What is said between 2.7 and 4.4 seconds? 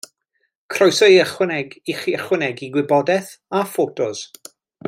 gwybodaeth a ffotos.